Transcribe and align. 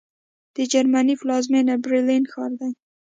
د 0.55 0.57
جرمني 0.71 1.15
پلازمېنه 1.21 1.73
برلین 1.83 2.23
ښار 2.31 2.51
دی 2.59 2.71